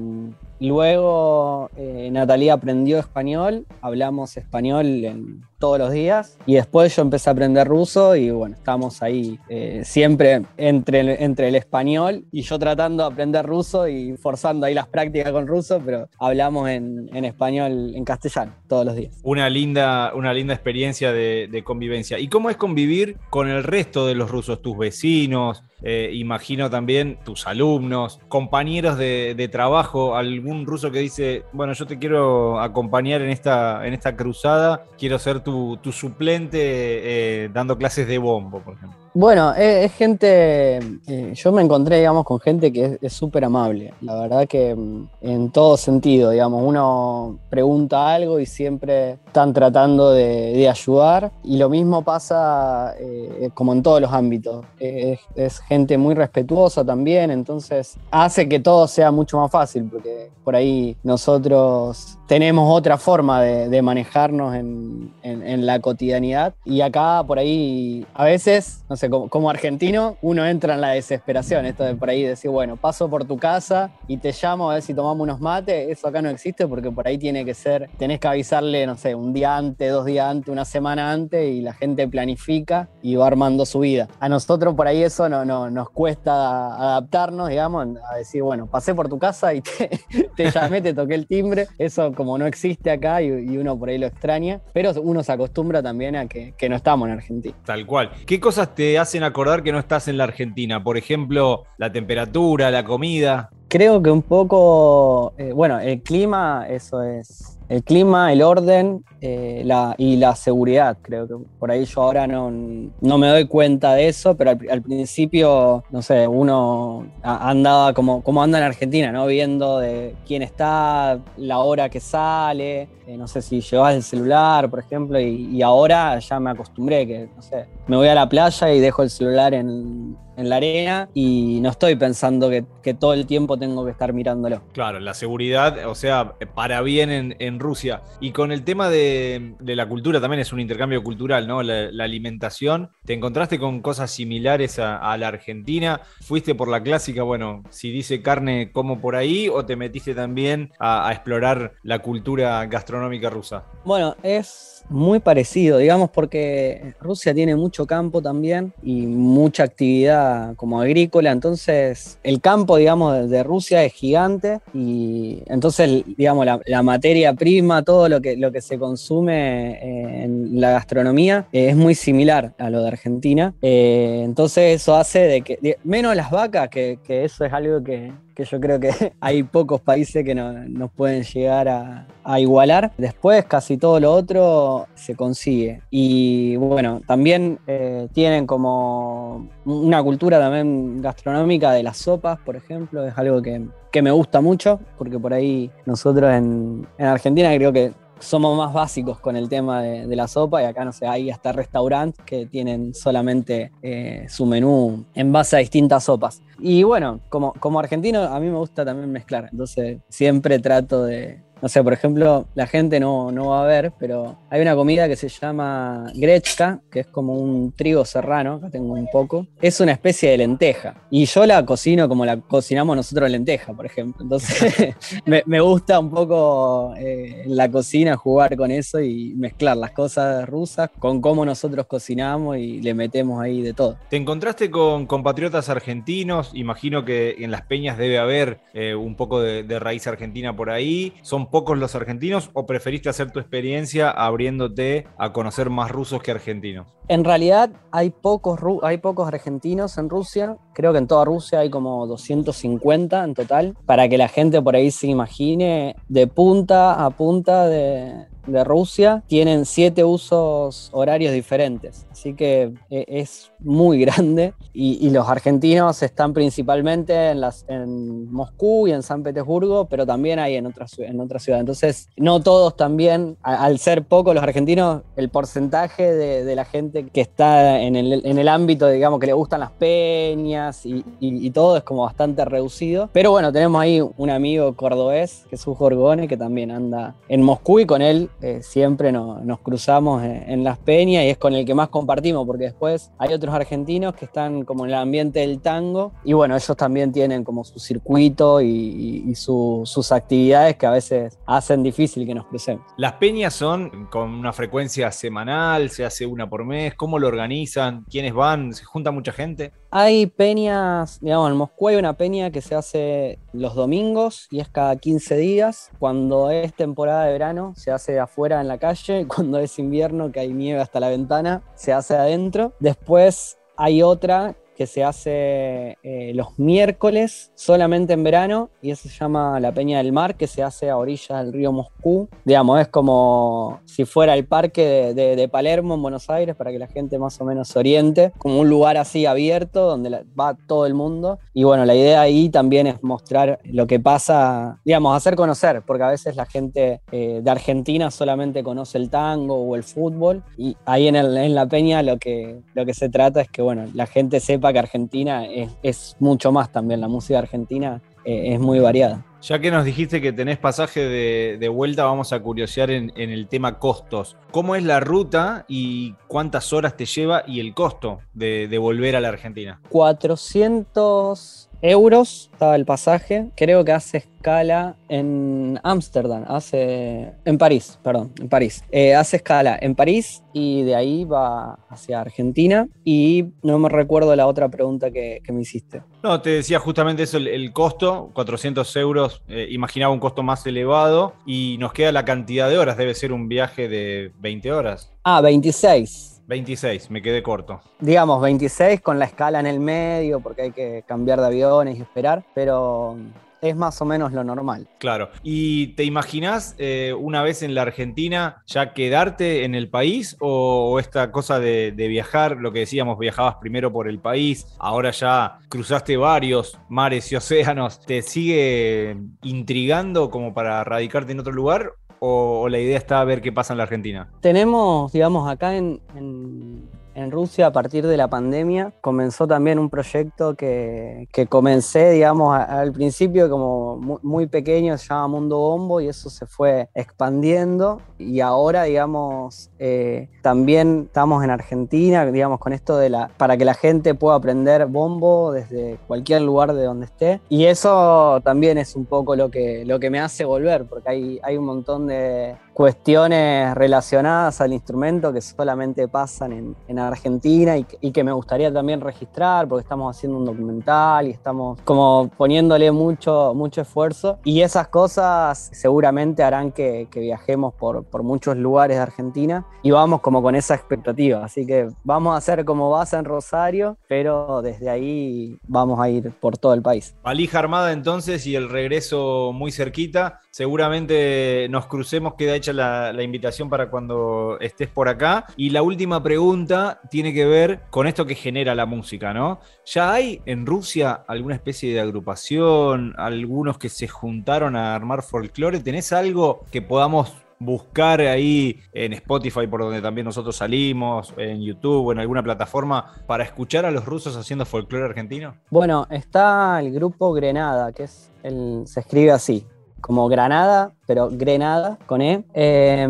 Luego 0.59 1.69
eh, 1.77 2.09
Natalia 2.11 2.53
aprendió 2.53 2.99
español, 2.99 3.65
hablamos 3.81 4.35
español 4.35 5.05
en, 5.05 5.43
todos 5.59 5.77
los 5.77 5.91
días 5.91 6.37
y 6.45 6.55
después 6.55 6.95
yo 6.95 7.01
empecé 7.01 7.29
a 7.29 7.33
aprender 7.33 7.67
ruso 7.67 8.15
y 8.15 8.31
bueno, 8.31 8.55
estamos 8.55 9.03
ahí 9.03 9.37
eh, 9.49 9.81
siempre 9.83 10.41
entre 10.57 11.01
el, 11.01 11.09
entre 11.09 11.49
el 11.49 11.55
español 11.55 12.25
y 12.31 12.41
yo 12.41 12.57
tratando 12.57 13.03
de 13.03 13.13
aprender 13.13 13.45
ruso 13.45 13.87
y 13.87 14.15
forzando 14.17 14.65
ahí 14.65 14.73
las 14.73 14.87
prácticas 14.87 15.31
con 15.31 15.47
ruso, 15.47 15.81
pero 15.85 16.07
hablamos 16.17 16.69
en, 16.69 17.09
en 17.13 17.25
español, 17.25 17.93
en 17.93 18.05
castellano, 18.05 18.53
todos 18.67 18.85
los 18.85 18.95
días. 18.95 19.19
Una 19.23 19.49
linda, 19.49 20.13
una 20.15 20.33
linda 20.33 20.53
experiencia 20.53 21.11
de, 21.11 21.63
convivencia. 21.65 22.17
¿Y 22.19 22.29
cómo 22.29 22.49
es 22.49 22.55
convivir 22.55 23.17
con 23.29 23.49
el 23.49 23.63
resto 23.63 24.07
de 24.07 24.15
los 24.15 24.31
rusos, 24.31 24.61
tus 24.61 24.77
vecinos? 24.77 25.61
Eh, 25.81 26.11
imagino 26.13 26.69
también 26.69 27.19
tus 27.23 27.47
alumnos, 27.47 28.19
compañeros 28.27 28.97
de, 28.97 29.33
de, 29.35 29.47
trabajo, 29.47 30.15
algún 30.15 30.65
ruso 30.65 30.91
que 30.91 30.99
dice, 30.99 31.43
bueno, 31.53 31.73
yo 31.73 31.85
te 31.85 31.97
quiero 31.97 32.59
acompañar 32.59 33.21
en 33.21 33.29
esta, 33.29 33.85
en 33.87 33.93
esta 33.93 34.15
cruzada, 34.15 34.85
quiero 34.97 35.19
ser 35.19 35.41
tu, 35.41 35.48
tu 35.81 35.91
suplente 35.91 36.59
eh, 36.61 37.49
dando 37.53 37.77
clases 37.77 38.07
de 38.07 38.17
bombo, 38.17 38.59
por 38.61 38.75
ejemplo. 38.75 38.98
Bueno, 39.13 39.53
es, 39.55 39.85
es 39.85 39.93
gente, 39.93 40.77
eh, 41.07 41.33
yo 41.33 41.51
me 41.51 41.63
encontré, 41.63 41.97
digamos, 41.97 42.23
con 42.25 42.39
gente 42.39 42.71
que 42.71 42.99
es 43.01 43.13
súper 43.13 43.43
amable. 43.43 43.93
La 44.01 44.15
verdad 44.15 44.47
que 44.47 44.75
mm, 44.75 45.07
en 45.21 45.51
todo 45.51 45.77
sentido, 45.77 46.29
digamos, 46.29 46.61
uno 46.63 47.39
pregunta 47.49 48.13
algo 48.13 48.39
y 48.39 48.45
siempre 48.45 49.17
están 49.25 49.51
tratando 49.53 50.11
de, 50.11 50.69
ayudar. 50.69 51.31
Y 51.43 51.57
lo 51.57 51.69
mismo 51.69 52.03
pasa 52.03 52.93
eh, 52.99 53.49
como 53.55 53.73
en 53.73 53.81
todos 53.81 53.99
los 53.99 54.11
ámbitos. 54.11 54.65
Es, 54.79 55.19
gente 55.67 55.97
muy 55.97 56.13
respetuosa 56.13 56.85
también, 56.85 57.31
entonces 57.31 57.97
hace 58.11 58.47
que 58.47 58.59
todo 58.59 58.87
sea 58.87 59.11
mucho 59.11 59.39
más 59.39 59.51
fácil, 59.51 59.89
porque 59.91 60.29
por 60.43 60.55
ahí 60.55 60.95
nosotros 61.03 62.17
tenemos 62.27 62.71
otra 62.71 62.97
forma 62.97 63.41
de, 63.41 63.81
manejarnos 63.81 64.55
en 64.55 65.65
la 65.65 65.79
cotidianidad. 65.79 66.53
Y 66.65 66.81
acá 66.81 67.23
por 67.25 67.39
ahí 67.39 68.05
a 68.13 68.25
veces, 68.25 68.83
no 68.89 68.95
como, 69.07 69.49
argentino, 69.49 70.17
uno 70.21 70.45
entra 70.45 70.73
en 70.73 70.81
la 70.81 70.89
desesperación, 70.89 71.65
esto 71.65 71.83
de 71.83 71.95
por 71.95 72.09
ahí 72.09 72.23
decir, 72.23 72.51
bueno, 72.51 72.75
paso 72.75 73.09
por 73.09 73.25
tu 73.25 73.37
casa 73.37 73.91
y 74.07 74.17
te 74.17 74.33
llamo 74.33 74.69
a 74.69 74.75
ver 74.75 74.83
si 74.83 74.93
tomamos 74.93 75.21
unos 75.21 75.39
mates, 75.39 75.89
eso 75.89 76.07
acá 76.07 76.21
no 76.21 76.29
existe 76.29 76.67
porque 76.67 76.91
por 76.91 77.07
ahí 77.07 77.17
tiene 77.17 77.45
que 77.45 77.53
ser, 77.53 77.89
tenés 77.97 78.19
que 78.19 78.27
avisarle, 78.27 78.85
no 78.85 78.97
sé, 78.97 79.15
un 79.15 79.33
día 79.33 79.55
antes, 79.55 79.91
dos 79.91 80.05
días 80.05 80.27
antes, 80.27 80.49
una 80.49 80.65
semana 80.65 81.11
antes 81.11 81.47
y 81.49 81.61
la 81.61 81.73
gente 81.73 82.07
planifica 82.07 82.89
y 83.01 83.15
va 83.15 83.27
armando 83.27 83.65
su 83.65 83.79
vida. 83.79 84.07
A 84.19 84.27
nosotros 84.27 84.75
por 84.75 84.87
ahí 84.87 85.03
eso 85.03 85.29
no, 85.29 85.45
no 85.45 85.69
nos 85.69 85.89
cuesta 85.91 86.73
adaptarnos, 86.75 87.49
digamos, 87.49 87.87
a 88.11 88.15
decir, 88.15 88.43
bueno, 88.43 88.67
pasé 88.67 88.95
por 88.95 89.07
tu 89.07 89.19
casa 89.19 89.53
y 89.53 89.61
te, 89.61 89.99
te 90.35 90.51
llamé, 90.51 90.81
te 90.81 90.93
toqué 90.93 91.15
el 91.15 91.27
timbre, 91.27 91.67
eso 91.77 92.11
como 92.13 92.37
no 92.37 92.45
existe 92.45 92.91
acá 92.91 93.21
y, 93.21 93.29
uno 93.59 93.77
por 93.77 93.89
ahí 93.89 93.97
lo 93.97 94.07
extraña, 94.07 94.61
pero 94.73 94.91
uno 95.01 95.21
se 95.21 95.31
acostumbra 95.31 95.83
también 95.83 96.15
a 96.15 96.27
que, 96.27 96.53
que 96.57 96.69
no 96.69 96.75
estamos 96.75 97.07
en 97.07 97.15
Argentina. 97.15 97.55
Tal 97.65 97.85
cual. 97.85 98.11
¿Qué 98.25 98.39
cosas 98.39 98.73
hacen 98.97 99.23
acordar 99.23 99.63
que 99.63 99.71
no 99.71 99.79
estás 99.79 100.07
en 100.07 100.17
la 100.17 100.23
Argentina? 100.23 100.83
Por 100.83 100.97
ejemplo, 100.97 101.65
la 101.77 101.91
temperatura, 101.91 102.71
la 102.71 102.83
comida. 102.83 103.49
Creo 103.67 104.01
que 104.01 104.09
un 104.09 104.23
poco, 104.23 105.33
eh, 105.37 105.51
bueno, 105.53 105.79
el 105.79 106.01
clima, 106.01 106.65
eso 106.67 107.03
es 107.03 107.59
el 107.69 107.83
clima, 107.83 108.33
el 108.33 108.41
orden 108.41 109.05
eh, 109.21 109.63
y 109.97 110.15
la 110.17 110.35
seguridad, 110.35 110.97
creo 111.03 111.27
que 111.27 111.35
por 111.59 111.69
ahí 111.69 111.85
yo 111.85 112.01
ahora 112.01 112.25
no, 112.25 112.49
no 112.49 113.17
me 113.19 113.27
doy 113.27 113.45
cuenta 113.45 113.93
de 113.93 114.07
eso, 114.07 114.35
pero 114.35 114.51
al, 114.51 114.81
principio, 114.81 115.83
no 115.91 116.01
sé, 116.01 116.27
uno 116.27 117.05
andaba 117.21 117.93
como, 117.93 118.23
como 118.23 118.41
anda 118.41 118.57
en 118.57 118.63
Argentina, 118.63 119.11
¿no? 119.11 119.27
Viendo 119.27 119.77
de 119.77 120.15
quién 120.25 120.41
está, 120.41 121.19
la 121.37 121.59
hora 121.59 121.89
que 121.89 121.99
sale, 121.99 122.89
eh, 123.05 123.17
no 123.17 123.27
sé 123.27 123.43
si 123.43 123.61
llevas 123.61 123.93
el 123.93 124.01
celular, 124.01 124.67
por 124.67 124.79
ejemplo, 124.79 125.19
y, 125.19 125.55
y, 125.55 125.61
ahora 125.61 126.17
ya 126.17 126.39
me 126.39 126.49
acostumbré 126.49 127.05
que, 127.05 127.29
no 127.35 127.41
sé, 127.43 127.67
me 127.89 127.97
voy 127.97 128.07
a 128.07 128.13
la 128.13 128.29
playa 128.29 128.71
y 128.71 128.79
dejo 128.79 129.01
el 129.01 129.09
celular 129.09 129.55
en, 129.55 130.15
en 130.37 130.47
la 130.47 130.57
arena 130.57 131.09
y 131.15 131.59
no 131.59 131.69
estoy 131.69 131.95
pensando 131.95 132.49
que, 132.49 132.63
que, 132.83 132.93
todo 132.93 133.13
el 133.13 133.25
tiempo 133.25 133.57
tengo 133.57 133.83
que 133.83 133.91
estar 133.91 134.13
mirándolo. 134.13 134.61
Claro, 134.73 134.99
la 134.99 135.15
seguridad, 135.15 135.87
o 135.87 135.95
sea, 135.95 136.35
para 136.53 136.81
bien 136.81 137.09
en, 137.09 137.35
en 137.39 137.59
Rusia. 137.59 138.03
Y 138.21 138.31
con 138.31 138.51
el 138.51 138.63
tema 138.63 138.89
de, 138.89 139.55
de, 139.59 139.75
la 139.75 139.89
cultura 139.89 140.21
también 140.21 140.39
es 140.39 140.53
un 140.53 140.59
intercambio 140.59 141.03
cultural, 141.03 141.47
¿no? 141.47 141.63
La, 141.63 141.91
la 141.91 142.03
alimentación. 142.03 142.91
¿Te 143.05 143.13
encontraste 143.13 143.57
con 143.57 143.81
cosas 143.81 144.11
similares 144.11 144.77
a, 144.77 144.97
a, 144.97 145.17
la 145.17 145.27
Argentina? 145.27 146.01
¿Fuiste 146.21 146.53
por 146.53 146.67
la 146.67 146.83
clásica, 146.83 147.23
bueno, 147.23 147.63
si 147.71 147.91
dice 147.91 148.21
carne, 148.21 148.71
como 148.71 149.01
por 149.01 149.15
ahí? 149.15 149.49
¿O 149.49 149.65
te 149.65 149.75
metiste 149.75 150.13
también 150.13 150.71
a, 150.77 151.09
a 151.09 151.11
explorar 151.11 151.73
la 151.81 151.99
cultura 151.99 152.63
gastronómica 152.67 153.31
rusa? 153.31 153.65
Bueno, 153.83 154.15
es 154.21 154.85
muy 154.89 155.19
parecido, 155.19 155.77
digamos, 155.77 156.09
porque 156.09 156.95
Rusia 157.01 157.33
tiene 157.33 157.55
mucho 157.55 157.78
campo 157.85 158.21
también 158.21 158.73
y 158.83 159.07
mucha 159.07 159.63
actividad 159.63 160.55
como 160.55 160.81
agrícola. 160.81 161.31
Entonces, 161.31 162.19
el 162.23 162.41
campo, 162.41 162.77
digamos, 162.77 163.29
de, 163.29 163.43
Rusia 163.43 163.83
es 163.83 163.93
gigante 163.93 164.59
y 164.73 165.41
entonces, 165.47 166.03
digamos, 166.17 166.45
la, 166.45 166.83
materia 166.83 167.33
prima, 167.33 167.83
todo 167.83 168.09
lo 168.09 168.21
que, 168.21 168.35
lo 168.37 168.51
que 168.51 168.61
se 168.61 168.77
consume 168.77 169.71
eh, 169.73 170.23
en 170.23 170.59
la 170.59 170.71
gastronomía 170.71 171.47
es 171.51 171.75
muy 171.75 171.95
similar 171.95 172.53
a 172.57 172.69
lo 172.69 172.81
de 172.81 172.87
Argentina. 172.87 173.53
Eh, 173.61 174.21
entonces, 174.23 174.81
eso 174.81 174.95
hace 174.95 175.19
de 175.19 175.41
que, 175.41 175.77
menos 175.83 176.15
las 176.15 176.31
vacas, 176.31 176.69
que, 176.69 176.99
que 177.03 177.25
eso 177.25 177.45
es 177.45 177.53
algo 177.53 177.83
que, 177.83 178.11
que 178.39 178.45
yo 178.45 178.61
creo 178.61 178.79
que 178.79 178.89
hay 179.19 179.43
pocos 179.43 179.81
países 179.81 180.23
que 180.23 180.33
nos 180.33 180.91
pueden 180.91 181.23
llegar 181.23 181.67
a, 181.67 182.05
igualar. 182.39 182.93
Después 182.97 183.43
casi 183.45 183.77
todo 183.77 183.99
lo 183.99 184.13
otro 184.13 184.87
se 184.95 185.15
consigue. 185.15 185.81
Y 185.89 186.55
bueno, 186.55 187.01
también 187.05 187.59
eh, 187.67 188.07
tienen 188.13 188.47
como 188.47 189.49
una 189.65 190.01
cultura 190.03 190.39
también 190.39 191.01
gastronómica 191.01 191.73
de 191.73 191.83
las 191.83 191.97
sopas, 191.97 192.39
por 192.39 192.55
ejemplo, 192.55 193.03
es 193.05 193.17
algo 193.17 193.41
que, 193.41 193.61
me 194.01 194.11
gusta 194.11 194.39
mucho, 194.39 194.79
porque 194.97 195.19
por 195.19 195.33
ahí 195.33 195.69
nosotros 195.85 196.31
en, 196.31 196.87
en 196.97 197.05
Argentina 197.07 197.53
creo 197.55 197.73
que 197.73 197.91
somos 198.19 198.57
más 198.57 198.73
básicos 198.73 199.19
con 199.19 199.35
el 199.35 199.49
tema 199.49 199.81
de, 199.81 200.15
la 200.15 200.27
sopa 200.27 200.61
y 200.61 200.65
acá 200.65 200.83
no 200.83 200.91
sé, 200.91 201.07
hay 201.07 201.29
hasta 201.29 201.51
restaurantes 201.51 202.23
que 202.25 202.45
tienen 202.45 202.93
solamente 202.93 203.71
eh, 203.81 204.25
su 204.27 204.45
menú 204.45 205.05
en 205.13 205.31
base 205.31 205.55
a 205.55 205.59
distintas 205.59 206.03
sopas. 206.03 206.41
Y 206.59 206.83
bueno, 206.83 207.21
como, 207.29 207.53
como 207.53 207.79
argentino 207.79 208.23
a 208.23 208.39
mí 208.39 208.47
me 208.47 208.57
gusta 208.57 208.83
también 208.83 209.11
mezclar, 209.11 209.49
entonces 209.51 209.99
siempre 210.09 210.59
trato 210.59 211.05
de, 211.05 211.41
no 211.61 211.69
sé, 211.69 211.83
por 211.83 211.93
ejemplo, 211.93 212.47
la 212.55 212.67
gente 212.67 212.99
no, 212.99 213.31
no, 213.31 213.49
va 213.49 213.63
a 213.63 213.67
ver, 213.67 213.91
pero 213.99 214.37
hay 214.49 214.61
una 214.61 214.75
comida 214.75 215.07
que 215.07 215.15
se 215.15 215.27
llama 215.27 216.11
grechka, 216.15 216.81
que 216.91 217.01
es 217.01 217.07
como 217.07 217.33
un 217.33 217.71
trigo 217.73 218.05
serrano, 218.05 218.55
acá 218.55 218.69
tengo 218.69 218.93
un 218.93 219.07
poco. 219.11 219.47
Es 219.61 219.79
una 219.79 219.91
especie 219.91 220.31
de 220.31 220.37
lenteja. 220.37 220.95
Y 221.09 221.25
yo 221.25 221.45
la 221.45 221.65
cocino 221.65 222.07
como 222.07 222.25
la 222.25 222.37
cocinamos 222.37 222.95
nosotros 222.95 223.29
lenteja, 223.29 223.73
por 223.73 223.85
ejemplo. 223.85 224.23
Entonces 224.23 224.95
me, 225.25 225.59
gusta 225.59 225.99
un 225.99 226.09
poco 226.09 226.93
eh, 226.97 227.43
en 227.45 227.55
la 227.55 227.69
cocina 227.69 228.15
jugar 228.15 228.55
con 228.55 228.71
eso 228.71 229.01
y 229.01 229.33
mezclar 229.35 229.77
las 229.77 229.91
cosas 229.91 230.47
rusas 230.47 230.89
con 230.99 231.21
cómo 231.21 231.45
nosotros 231.45 231.85
cocinamos 231.85 232.57
y 232.57 232.81
le 232.81 232.93
metemos 232.93 233.41
ahí 233.41 233.61
de 233.61 233.73
todo. 233.73 233.97
¿Te 234.09 234.17
encontraste 234.17 234.71
con 234.71 235.05
compatriotas 235.05 235.69
argentinos? 235.69 236.51
Imagino 236.53 237.03
que 237.03 237.35
en 237.39 237.51
las 237.51 237.63
peñas 237.63 237.97
debe 237.97 238.17
haber 238.17 238.61
eh, 238.73 238.95
un 238.95 239.15
poco 239.15 239.41
de, 239.41 239.63
de 239.63 239.79
raíz 239.79 240.07
argentina 240.07 240.55
por 240.55 240.69
ahí. 240.69 241.13
¿Son 241.21 241.48
pocos 241.49 241.77
los 241.77 241.95
argentinos 241.95 242.49
o 242.53 242.65
preferiste 242.65 243.09
hacer 243.09 243.31
tu 243.31 243.39
experiencia 243.39 244.09
abriéndote 244.09 245.07
a 245.17 245.33
conocer 245.33 245.69
más 245.69 245.91
rusos 245.91 246.21
que 246.21 246.31
argentinos? 246.31 246.87
En 247.07 247.23
realidad 247.23 247.71
hay 247.91 248.11
pocos, 248.11 248.59
hay 248.83 248.97
pocos 248.97 249.27
argentinos 249.27 249.97
en 249.97 250.09
Rusia, 250.09 250.57
creo 250.73 250.91
que 250.91 250.99
en 250.99 251.07
toda 251.07 251.25
Rusia 251.25 251.59
hay 251.59 251.69
como 251.69 252.05
250 252.05 253.23
en 253.23 253.33
total, 253.33 253.75
para 253.85 254.07
que 254.07 254.17
la 254.17 254.27
gente 254.27 254.61
por 254.61 254.75
ahí 254.75 254.91
se 254.91 255.07
imagine 255.07 255.95
de 256.07 256.27
punta 256.27 257.03
a 257.03 257.09
punta 257.09 257.67
de, 257.67 258.27
de 258.51 258.63
Rusia 258.63 259.23
tienen 259.27 259.65
siete 259.65 260.03
usos 260.03 260.89
horarios 260.91 261.33
diferentes, 261.33 262.05
así 262.11 262.33
que 262.33 262.73
eh, 262.89 263.05
es 263.07 263.51
muy 263.59 263.99
grande 263.99 264.53
y, 264.73 265.09
los 265.09 265.27
argentinos 265.27 266.03
están 266.03 266.33
principalmente 266.33 267.31
en, 267.31 267.41
las, 267.41 267.65
en 267.67 268.31
Moscú 268.31 268.87
y 268.87 268.91
en 268.91 269.01
San 269.01 269.23
Petersburgo, 269.23 269.85
pero 269.85 270.05
también 270.05 270.37
hay 270.39 270.55
en 270.55 270.67
otras 270.67 270.97
en 270.99 271.19
otra 271.19 271.39
ciudades. 271.39 271.61
Entonces, 271.61 272.09
no 272.15 272.41
todos 272.41 272.75
también, 272.75 273.37
al 273.41 273.79
ser 273.79 274.03
pocos 274.03 274.33
los 274.33 274.43
argentinos, 274.43 275.01
el 275.15 275.29
porcentaje 275.29 276.13
de, 276.13 276.55
la 276.55 276.65
gente 276.65 277.05
que 277.05 277.21
está 277.21 277.79
en 277.81 277.95
el, 277.95 278.25
en 278.25 278.37
el, 278.37 278.47
ámbito, 278.47 278.87
digamos, 278.87 279.19
que 279.19 279.27
le 279.27 279.33
gustan 279.33 279.59
las 279.59 279.71
peñas 279.71 280.85
y, 280.85 281.03
y, 281.19 281.49
todo 281.51 281.77
es 281.77 281.83
como 281.83 282.03
bastante 282.03 282.43
reducido. 282.45 283.09
Pero 283.13 283.31
bueno, 283.31 283.51
tenemos 283.51 283.81
ahí 283.81 284.01
un 284.01 284.29
amigo 284.29 284.75
cordobés, 284.75 285.45
un 285.65 285.73
Gorgone, 285.73 286.27
que 286.27 286.37
también 286.37 286.71
anda 286.71 287.15
en 287.27 287.41
Moscú 287.41 287.79
y 287.79 287.85
con 287.85 288.01
él 288.01 288.29
eh, 288.41 288.59
siempre 288.61 289.11
nos 289.11 289.59
cruzamos 289.59 290.23
en, 290.23 290.63
las 290.63 290.77
peñas 290.77 291.23
y 291.23 291.29
es 291.29 291.37
con 291.37 291.53
el 291.53 291.65
que 291.65 291.73
más 291.73 291.89
compartimos, 291.89 292.45
porque 292.45 292.65
después 292.65 293.11
hay 293.17 293.33
otros 293.33 293.53
argentinos 293.53 294.13
que 294.15 294.25
están 294.25 294.63
como 294.63 294.85
en 294.85 294.91
el 294.91 294.97
ambiente 294.97 295.39
del 295.39 295.59
tango 295.59 296.13
y 296.23 296.33
bueno, 296.33 296.55
ellos 296.55 296.77
también 296.77 297.11
tienen 297.11 297.43
como 297.43 297.63
su 297.63 297.79
circuito 297.79 298.61
y, 298.61 299.33
sus 299.35 300.11
actividades 300.11 300.75
que 300.75 300.85
a 300.85 300.91
veces 300.91 301.37
hacen 301.45 301.83
difícil 301.83 302.25
que 302.25 302.33
nos 302.33 302.45
crucemos. 302.45 302.83
¿Las 302.97 303.13
peñas 303.13 303.53
son 303.53 304.07
con 304.07 304.29
una 304.33 304.53
frecuencia 304.53 305.11
semanal? 305.11 305.89
¿Se 305.89 306.03
hace 306.03 306.25
una 306.25 306.49
por 306.49 306.65
mes? 306.65 306.95
¿Cómo 306.95 307.19
lo 307.19 307.27
organizan? 307.27 308.05
¿Quiénes 308.09 308.33
van? 308.33 308.73
¿Se 308.73 308.83
junta 308.83 309.11
mucha 309.11 309.31
gente? 309.31 309.71
Hay 309.91 310.27
peñas, 310.27 311.19
digamos, 311.19 311.49
en 311.49 311.57
Moscú 311.57 311.87
hay 311.87 311.95
una 311.95 312.13
peña 312.13 312.51
que 312.51 312.61
se 312.61 312.75
hace 312.75 313.39
los 313.53 313.73
domingos 313.73 314.47
y 314.51 314.59
es 314.59 314.69
cada 314.69 314.95
15 314.95 315.35
días. 315.37 315.89
Cuando 315.97 316.51
es 316.51 316.75
temporada 316.75 317.25
de 317.25 317.31
verano 317.31 317.73
se 317.75 317.89
hace 317.91 318.19
afuera 318.19 318.61
en 318.61 318.67
la 318.67 318.77
calle, 318.77 319.25
cuando 319.35 319.57
es 319.57 319.79
invierno 319.79 320.31
que 320.31 320.41
hay 320.41 320.53
nieve 320.53 320.79
hasta 320.79 320.99
la 320.99 321.09
ventana 321.09 321.63
se 321.73 321.91
hace 321.91 322.15
adentro. 322.15 322.73
Después 322.79 323.57
hay 323.77 324.03
otra 324.03 324.55
que 324.79 324.87
se 324.87 325.03
hace 325.03 325.97
eh, 326.03 326.31
los 326.33 326.57
miércoles 326.57 327.51
solamente 327.53 328.13
en 328.13 328.23
verano 328.23 328.69
y 328.81 328.91
eso 328.91 329.09
se 329.09 329.19
llama 329.19 329.59
la 329.59 329.73
Peña 329.73 329.97
del 329.97 330.13
Mar, 330.13 330.35
que 330.35 330.47
se 330.47 330.63
hace 330.63 330.89
a 330.89 330.95
orillas 330.95 331.43
del 331.43 331.51
río 331.51 331.73
Moscú. 331.73 332.29
Digamos, 332.45 332.79
es 332.79 332.87
como 332.87 333.81
si 333.83 334.05
fuera 334.05 334.35
el 334.35 334.45
parque 334.45 335.13
de, 335.13 335.49
Palermo 335.49 335.95
en 335.95 336.01
Buenos 336.01 336.29
Aires 336.29 336.55
para 336.55 336.71
que 336.71 336.79
la 336.79 336.87
gente 336.87 337.19
más 337.19 337.41
o 337.41 337.43
menos 337.43 337.67
se 337.67 337.77
oriente, 337.77 338.31
como 338.37 338.57
un 338.57 338.69
lugar 338.69 338.95
así 338.95 339.25
abierto 339.25 339.85
donde 339.85 340.23
va 340.39 340.55
todo 340.65 340.85
el 340.85 340.93
mundo. 340.93 341.39
Y 341.53 341.65
bueno, 341.65 341.83
la 341.83 341.95
idea 341.95 342.21
ahí 342.21 342.47
también 342.47 342.87
es 342.87 343.03
mostrar 343.03 343.59
lo 343.65 343.85
que 343.85 343.99
pasa, 343.99 344.79
digamos, 344.85 345.17
hacer 345.17 345.35
conocer, 345.35 345.81
porque 345.85 346.03
a 346.03 346.09
veces 346.09 346.37
la 346.37 346.45
gente 346.45 347.01
eh, 347.11 347.41
de 347.43 347.51
Argentina 347.51 348.11
solamente 348.11 348.63
conoce 348.63 348.97
el 348.97 349.09
tango 349.09 349.55
o 349.55 349.75
el 349.75 349.83
fútbol 349.83 350.41
y 350.55 350.77
ahí 350.85 351.09
en, 351.09 351.17
en 351.17 351.55
la 351.55 351.65
Peña 351.65 352.01
lo 352.01 352.17
que, 352.17 352.61
lo 352.75 352.85
que 352.85 352.93
se 352.93 353.09
trata 353.09 353.41
es 353.41 353.49
que, 353.49 353.61
bueno, 353.61 353.83
la 353.93 354.05
gente 354.05 354.39
sepa 354.39 354.68
que 354.73 354.79
Argentina 354.79 355.45
es, 355.45 356.15
mucho 356.19 356.51
más 356.51 356.71
también, 356.71 357.01
la 357.01 357.07
música 357.07 357.39
argentina 357.39 358.01
eh, 358.25 358.53
es 358.53 358.59
muy 358.59 358.79
variada. 358.79 359.25
Ya 359.41 359.59
que 359.59 359.71
nos 359.71 359.85
dijiste 359.85 360.21
que 360.21 360.33
tenés 360.33 360.57
pasaje 360.57 361.01
de, 361.01 361.69
vuelta, 361.69 362.03
vamos 362.03 362.33
a 362.33 362.41
curiosear 362.41 362.91
en, 362.91 363.11
el 363.15 363.47
tema 363.47 363.79
costos. 363.79 364.35
¿Cómo 364.51 364.75
es 364.75 364.83
la 364.83 364.99
ruta 364.99 365.65
y 365.67 366.13
cuántas 366.27 366.73
horas 366.73 366.97
te 366.97 367.05
lleva 367.05 367.43
y 367.47 367.61
el 367.61 367.73
costo 367.73 368.19
de, 368.33 368.67
de 368.67 368.77
volver 368.77 369.15
a 369.15 369.21
la 369.21 369.29
Argentina? 369.29 369.79
400 369.89 371.68
euros 371.81 372.49
estaba 372.51 372.75
el 372.75 372.85
pasaje. 372.85 373.49
Creo 373.55 373.85
que 373.85 373.91
hace 373.91 374.17
escala 374.17 374.95
en 375.07 375.79
Ámsterdam, 375.83 376.45
hace. 376.47 377.33
en 377.45 377.57
París, 377.57 377.99
perdón, 378.03 378.31
en 378.39 378.49
París. 378.49 378.83
Eh, 378.91 379.15
hace 379.15 379.37
escala 379.37 379.77
en 379.81 379.95
París 379.95 380.43
y 380.53 380.83
de 380.83 380.95
ahí 380.95 381.25
va 381.25 381.79
hacia 381.89 382.21
Argentina. 382.21 382.87
Y 383.03 383.45
no 383.63 383.79
me 383.79 383.89
recuerdo 383.89 384.35
la 384.35 384.47
otra 384.47 384.69
pregunta 384.69 385.11
que, 385.11 385.41
me 385.49 385.61
hiciste. 385.61 386.03
No, 386.21 386.41
te 386.41 386.51
decía 386.51 386.79
justamente 386.79 387.23
eso, 387.23 387.37
el, 387.37 387.73
costo, 387.73 388.29
400 388.33 388.95
euros, 388.97 389.41
eh, 389.47 389.67
imaginaba 389.71 390.13
un 390.13 390.19
costo 390.19 390.43
más 390.43 390.65
elevado 390.65 391.33
y 391.45 391.77
nos 391.79 391.93
queda 391.93 392.11
la 392.11 392.25
cantidad 392.25 392.69
de 392.69 392.77
horas, 392.77 392.97
debe 392.97 393.15
ser 393.15 393.31
un 393.31 393.47
viaje 393.47 393.87
de 393.87 394.31
20 394.39 394.71
horas. 394.71 395.11
Ah, 395.23 395.41
26. 395.41 396.28
26, 396.49 397.11
me 397.11 397.21
quedé 397.21 397.43
corto. 397.43 397.79
Digamos, 397.99 398.41
26 398.41 399.01
con 399.01 399.19
la 399.19 399.25
escala 399.25 399.59
en 399.59 399.67
el 399.67 399.79
medio, 399.79 400.39
porque 400.39 400.63
hay 400.63 400.71
que 400.71 401.03
cambiar 401.07 401.39
de 401.39 401.45
aviones 401.45 401.97
y 401.97 402.01
esperar, 402.01 402.43
pero 402.55 403.15
es 403.61 403.75
más 403.75 404.01
o 404.01 404.05
menos 404.05 404.31
lo 404.31 404.43
normal. 404.43 404.87
Claro. 404.97 405.29
¿Y 405.43 405.87
te 405.93 406.03
imaginas 406.05 406.75
eh, 406.79 407.13
una 407.17 407.43
vez 407.43 407.61
en 407.61 407.75
la 407.75 407.83
Argentina 407.83 408.63
ya 408.65 408.93
quedarte 408.93 409.63
en 409.63 409.75
el 409.75 409.89
país 409.89 410.37
o, 410.39 410.99
esta 410.99 411.31
cosa 411.31 411.59
de, 411.59 411.91
viajar, 411.91 412.57
lo 412.57 412.71
que 412.71 412.79
decíamos, 412.79 413.19
viajabas 413.19 413.57
primero 413.61 413.91
por 413.91 414.07
el 414.07 414.19
país, 414.19 414.65
ahora 414.79 415.11
ya 415.11 415.59
cruzaste 415.69 416.17
varios 416.17 416.79
mares 416.89 417.31
y 417.31 417.35
océanos, 417.35 418.03
¿te 418.05 418.23
sigue 418.23 419.17
intrigando 419.43 420.31
como 420.31 420.53
para 420.53 420.83
radicarte 420.83 421.33
en 421.33 421.41
otro 421.41 421.53
lugar 421.53 421.93
o, 422.19 422.67
la 422.69 422.79
idea 422.79 422.97
está 422.97 423.21
a 423.21 423.23
ver 423.23 423.41
qué 423.41 423.51
pasa 423.51 423.73
en 423.73 423.77
la 423.77 423.83
Argentina? 423.83 424.29
Tenemos, 424.41 425.11
digamos, 425.11 425.49
acá 425.49 425.75
en, 425.75 426.01
en 426.15 426.88
Rusia 427.31 427.67
a 427.67 427.71
partir 427.71 428.07
de 428.07 428.17
la 428.17 428.27
pandemia 428.27 428.93
comenzó 429.01 429.47
también 429.47 429.79
un 429.79 429.89
proyecto 429.89 430.55
que, 430.55 431.27
que 431.31 431.47
comencé, 431.47 432.11
digamos, 432.11 432.57
al 432.57 432.91
principio 432.91 433.49
como 433.49 434.19
muy, 434.21 434.47
pequeño, 434.47 434.97
se 434.97 435.07
llama 435.07 435.27
Mundo 435.27 435.57
Bombo 435.57 436.01
y 436.01 436.07
eso 436.07 436.29
se 436.29 436.45
fue 436.45 436.89
expandiendo. 436.95 438.01
Y 438.17 438.39
ahora, 438.39 438.83
digamos, 438.83 439.69
eh, 439.79 440.29
también 440.41 441.05
estamos 441.07 441.43
en 441.43 441.51
Argentina, 441.51 442.25
digamos, 442.25 442.59
con 442.59 442.73
esto 442.73 442.97
de 442.97 443.09
la, 443.09 443.29
para 443.37 443.57
que 443.57 443.65
la 443.65 443.73
gente 443.73 444.15
pueda 444.15 444.35
aprender 444.35 444.85
bombo 444.85 445.51
desde 445.51 445.97
cualquier 446.07 446.41
lugar 446.41 446.73
de 446.73 446.83
donde 446.83 447.05
esté. 447.05 447.41
Y 447.49 447.65
eso 447.65 448.41
también 448.43 448.77
es 448.77 448.95
un 448.95 449.05
poco 449.05 449.35
lo 449.35 449.49
que, 449.49 449.85
lo 449.85 449.99
que 449.99 450.09
me 450.09 450.19
hace 450.19 450.45
volver, 450.45 450.85
porque 450.85 451.09
hay, 451.09 451.39
hay 451.43 451.57
un 451.57 451.65
montón 451.65 452.07
de 452.07 452.55
cuestiones 452.73 453.75
relacionadas 453.75 454.61
al 454.61 454.71
instrumento 454.71 455.33
que 455.33 455.41
solamente 455.41 456.07
pasan 456.07 456.53
en, 456.53 456.75
en 456.87 456.99
Argentina 457.09 457.77
y, 457.77 458.11
que 458.11 458.23
me 458.23 458.31
gustaría 458.31 458.73
también 458.73 459.01
registrar 459.01 459.67
porque 459.67 459.83
estamos 459.83 460.15
haciendo 460.15 460.37
un 460.37 460.45
documental 460.45 461.27
y 461.27 461.31
estamos 461.31 461.79
como 461.83 462.29
poniéndole 462.37 462.91
mucho, 462.91 463.53
mucho 463.53 463.81
esfuerzo. 463.81 464.39
Y 464.43 464.61
esas 464.61 464.87
cosas 464.87 465.69
seguramente 465.73 466.43
harán 466.43 466.71
que, 466.71 467.07
que 467.11 467.19
viajemos 467.19 467.73
por, 467.73 468.03
por 468.05 468.23
muchos 468.23 468.57
lugares 468.57 468.97
de 468.97 469.03
Argentina 469.03 469.65
y 469.83 469.91
vamos 469.91 470.21
como 470.21 470.41
con 470.41 470.55
esa 470.55 470.75
expectativa. 470.75 471.43
Así 471.43 471.65
que 471.65 471.87
vamos 472.03 472.33
a 472.33 472.37
hacer 472.37 472.65
como 472.65 472.89
base 472.89 473.17
en 473.17 473.25
Rosario, 473.25 473.97
pero 474.07 474.61
desde 474.61 474.89
ahí 474.89 475.57
vamos 475.67 475.99
a 475.99 476.09
ir 476.09 476.31
por 476.39 476.57
todo 476.57 476.73
el 476.73 476.81
país. 476.81 477.15
Valija 477.23 477.59
armada 477.59 477.91
entonces 477.91 478.45
y 478.45 478.55
el 478.55 478.69
regreso 478.69 479.51
muy 479.53 479.71
cerquita. 479.71 480.41
Seguramente 480.51 481.67
nos 481.69 481.85
crucemos, 481.85 482.33
queda 482.33 482.55
hecha 482.55 482.73
la, 482.73 483.21
invitación 483.21 483.69
para 483.69 483.89
cuando 483.89 484.57
estés 484.59 484.87
por 484.87 485.07
acá. 485.07 485.45
Y 485.55 485.69
la 485.69 485.83
última 485.83 486.23
pregunta 486.23 487.01
tiene 487.09 487.33
que 487.33 487.45
ver 487.45 487.81
con 487.89 488.07
esto 488.07 488.25
que 488.25 488.35
genera 488.35 488.73
la 488.73 488.85
música, 488.85 489.33
¿no? 489.33 489.59
¿Ya 489.85 490.11
hay 490.11 490.41
en 490.45 490.65
Rusia 490.65 491.23
alguna 491.27 491.55
especie 491.55 491.93
de 491.93 491.99
agrupación, 491.99 493.13
algunos 493.17 493.77
que 493.77 493.89
se 493.89 494.07
juntaron 494.07 494.75
a 494.75 494.95
armar 494.95 495.21
folclore? 495.21 495.79
¿Tenés 495.81 496.11
algo 496.13 496.65
que 496.71 496.81
podamos 496.81 497.33
buscar 497.59 498.21
ahí 498.21 498.79
en 498.93 499.13
Spotify, 499.13 499.67
por 499.67 499.81
donde 499.81 500.01
también 500.01 500.25
nosotros 500.25 500.55
salimos, 500.55 501.33
en 501.37 501.61
YouTube 501.61 502.07
o 502.07 502.11
en 502.11 502.19
alguna 502.19 502.41
plataforma, 502.41 503.13
para 503.27 503.43
escuchar 503.43 503.85
a 503.85 503.91
los 503.91 504.05
rusos 504.05 504.35
haciendo 504.35 504.65
folclore 504.65 505.05
argentino? 505.05 505.55
Bueno, 505.69 506.07
está 506.09 506.79
el 506.79 506.91
grupo 506.91 507.33
Grenada, 507.33 507.91
que 507.91 508.03
es 508.03 508.31
el, 508.43 508.83
se 508.85 509.01
escribe 509.01 509.31
así, 509.31 509.65
como 510.01 510.27
Granada, 510.27 510.93
pero 511.05 511.29
Grenada 511.31 511.97
con 512.05 512.21
E. 512.21 512.43
Eh, 512.53 513.07